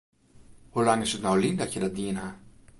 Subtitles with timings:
[0.71, 2.29] Hoe lang is it no lyn dat je dat dien ha?